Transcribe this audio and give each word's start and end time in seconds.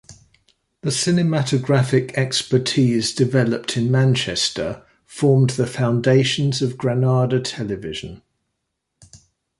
The 0.81 0.89
cinematographic 0.89 2.15
expertise 2.15 3.13
developed 3.13 3.77
in 3.77 3.91
Manchester 3.91 4.83
formed 5.05 5.51
the 5.51 5.67
foundations 5.67 6.63
of 6.63 6.75
Granada 6.75 7.39
Television. 7.39 8.23